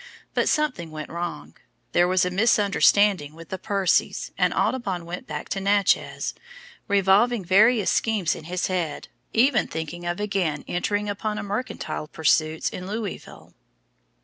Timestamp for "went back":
5.05-5.47